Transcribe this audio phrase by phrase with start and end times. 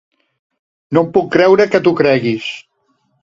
[0.97, 2.49] No em puc creure que t’ho creguis.